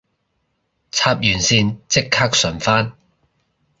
[0.89, 2.93] 插完線即刻順返